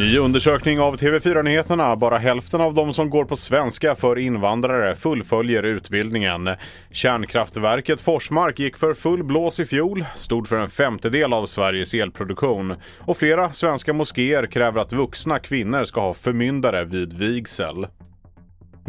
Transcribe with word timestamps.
Ny 0.00 0.18
undersökning 0.18 0.80
av 0.80 0.96
TV4-nyheterna. 0.96 1.96
Bara 1.96 2.18
hälften 2.18 2.60
av 2.60 2.74
de 2.74 2.92
som 2.92 3.10
går 3.10 3.24
på 3.24 3.36
svenska 3.36 3.94
för 3.94 4.18
invandrare 4.18 4.94
fullföljer 4.94 5.62
utbildningen. 5.62 6.50
Kärnkraftverket 6.90 8.00
Forsmark 8.00 8.58
gick 8.58 8.76
för 8.76 8.94
full 8.94 9.24
blås 9.24 9.60
i 9.60 9.64
fjol, 9.64 10.04
stod 10.16 10.48
för 10.48 10.56
en 10.56 10.68
femtedel 10.68 11.32
av 11.32 11.46
Sveriges 11.46 11.94
elproduktion. 11.94 12.74
Och 12.98 13.16
flera 13.16 13.52
svenska 13.52 13.92
moskéer 13.92 14.46
kräver 14.46 14.80
att 14.80 14.92
vuxna 14.92 15.38
kvinnor 15.38 15.84
ska 15.84 16.00
ha 16.00 16.14
förmyndare 16.14 16.84
vid 16.84 17.12
vigsel. 17.12 17.86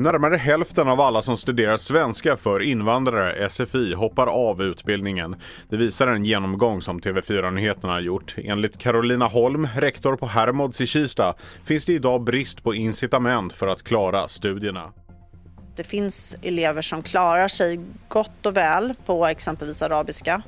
Närmare 0.01 0.37
hälften 0.37 0.87
av 0.87 1.01
alla 1.01 1.21
som 1.21 1.37
studerar 1.37 1.77
svenska 1.77 2.37
för 2.37 2.61
invandrare, 2.61 3.49
SFI, 3.49 3.93
hoppar 3.93 4.27
av 4.27 4.61
utbildningen. 4.61 5.35
Det 5.69 5.77
visar 5.77 6.07
en 6.07 6.25
genomgång 6.25 6.81
som 6.81 6.99
TV4 6.99 7.51
Nyheterna 7.51 7.93
har 7.93 7.99
gjort. 7.99 8.35
Enligt 8.37 8.77
Carolina 8.77 9.25
Holm, 9.27 9.67
rektor 9.75 10.15
på 10.15 10.25
Hermods 10.25 10.81
i 10.81 10.87
Kista, 10.87 11.35
finns 11.63 11.85
det 11.85 11.93
idag 11.93 12.23
brist 12.23 12.63
på 12.63 12.75
incitament 12.75 13.53
för 13.53 13.67
att 13.67 13.83
klara 13.83 14.27
studierna. 14.27 14.93
Det 15.75 15.83
finns 15.83 16.37
elever 16.41 16.81
som 16.81 17.03
klarar 17.03 17.47
sig 17.47 17.79
gott 18.07 18.45
och 18.45 18.57
väl 18.57 18.93
på 19.05 19.25
exempelvis 19.25 19.81
arabiska. 19.81 20.41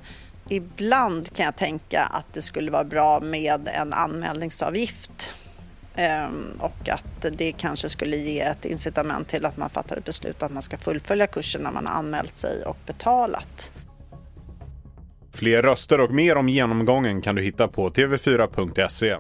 Ibland 0.50 1.36
kan 1.36 1.46
jag 1.46 1.56
tänka 1.56 2.02
att 2.02 2.34
det 2.34 2.42
skulle 2.42 2.72
vara 2.72 2.84
bra 2.84 3.20
med 3.20 3.68
en 3.68 3.94
anmälningsavgift 3.94 5.33
Ehm, 5.96 6.52
och 6.60 6.90
att 6.90 7.26
det 7.38 7.52
kanske 7.52 7.90
skulle 7.90 8.16
ge 8.16 8.40
ett 8.40 8.66
incitament 8.66 9.28
till 9.28 9.46
att 9.46 9.58
man 9.58 9.70
fattar 9.70 9.98
ett 9.98 10.06
beslut 10.06 10.44
att 10.44 10.52
man 10.52 10.64
ska 10.64 10.78
fullfölja 10.78 11.28
kursen 11.28 11.62
när 11.62 11.72
man 11.72 11.86
har 11.86 11.94
anmält 11.94 12.38
sig 12.38 12.66
och 12.66 12.78
betalat. 12.86 13.72
Fler 15.34 15.62
röster 15.62 16.00
och 16.00 16.12
mer 16.12 16.36
om 16.36 16.50
genomgången 16.50 17.22
kan 17.22 17.36
du 17.36 17.42
hitta 17.42 17.68
på 17.68 17.90
tv4.se. 17.90 19.18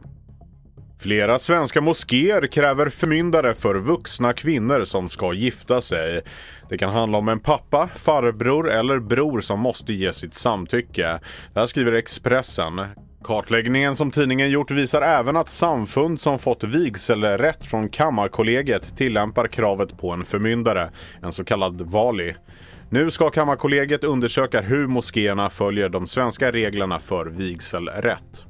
Flera 0.99 1.39
svenska 1.39 1.81
moskéer 1.81 2.47
kräver 2.47 2.89
förmyndare 2.89 3.53
för 3.55 3.75
vuxna 3.75 4.33
kvinnor 4.33 4.85
som 4.85 5.09
ska 5.09 5.33
gifta 5.33 5.81
sig. 5.81 6.21
Det 6.69 6.77
kan 6.77 6.93
handla 6.93 7.17
om 7.17 7.29
en 7.29 7.39
pappa, 7.39 7.89
farbror 7.95 8.71
eller 8.71 8.99
bror 8.99 9.41
som 9.41 9.59
måste 9.59 9.93
ge 9.93 10.13
sitt 10.13 10.33
samtycke. 10.33 11.19
Det 11.53 11.59
här 11.59 11.65
skriver 11.65 11.91
Expressen. 11.91 12.81
Kartläggningen 13.23 13.95
som 13.95 14.11
tidningen 14.11 14.49
gjort 14.49 14.71
visar 14.71 15.01
även 15.01 15.37
att 15.37 15.49
samfund 15.49 16.19
som 16.19 16.39
fått 16.39 16.63
vigselrätt 16.63 17.65
från 17.65 17.89
Kammarkollegiet 17.89 18.97
tillämpar 18.97 19.47
kravet 19.47 19.97
på 19.97 20.11
en 20.11 20.25
förmyndare, 20.25 20.89
en 21.21 21.31
så 21.31 21.43
kallad 21.43 21.81
vali. 21.81 22.35
Nu 22.89 23.11
ska 23.11 23.29
Kammarkollegiet 23.29 24.03
undersöka 24.03 24.61
hur 24.61 24.87
moskéerna 24.87 25.49
följer 25.49 25.89
de 25.89 26.07
svenska 26.07 26.51
reglerna 26.51 26.99
för 26.99 27.25
vigselrätt. 27.25 28.45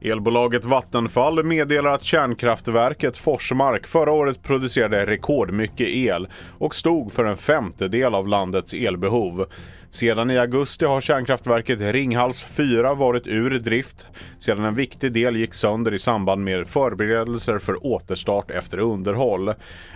Elbolaget 0.00 0.64
Vattenfall 0.64 1.44
meddelar 1.44 1.90
att 1.90 2.02
kärnkraftverket 2.02 3.16
Forsmark 3.16 3.86
förra 3.86 4.12
året 4.12 4.42
producerade 4.42 5.06
rekordmycket 5.06 5.88
el 5.88 6.28
och 6.58 6.74
stod 6.74 7.12
för 7.12 7.24
en 7.24 7.36
femtedel 7.36 8.14
av 8.14 8.28
landets 8.28 8.74
elbehov. 8.74 9.46
Sedan 9.94 10.30
i 10.30 10.38
augusti 10.38 10.84
har 10.84 11.00
kärnkraftverket 11.00 11.80
Ringhals 11.80 12.44
4 12.44 12.94
varit 12.94 13.26
ur 13.26 13.58
drift 13.58 14.06
sedan 14.38 14.64
en 14.64 14.74
viktig 14.74 15.12
del 15.12 15.36
gick 15.36 15.54
sönder 15.54 15.94
i 15.94 15.98
samband 15.98 16.44
med 16.44 16.66
förberedelser 16.66 17.58
för 17.58 17.86
återstart 17.86 18.50
efter 18.50 18.78
underhåll. 18.78 19.52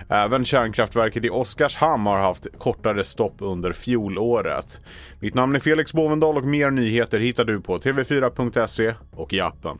Även 0.09 0.45
kärnkraftverket 0.45 1.25
i 1.25 1.31
Oskarshamn 1.31 2.07
har 2.07 2.19
haft 2.19 2.47
kortare 2.59 3.05
stopp 3.05 3.35
under 3.39 3.73
fjolåret. 3.73 4.81
Mitt 5.21 5.35
namn 5.35 5.55
är 5.57 5.61
Felix 5.61 5.93
Bovendal 5.93 6.37
och 6.37 6.45
mer 6.45 6.71
nyheter 6.71 7.19
hittar 7.19 7.45
du 7.45 7.61
på 7.61 7.79
tv4.se 7.79 8.95
och 9.11 9.33
i 9.33 9.41
appen. 9.41 9.79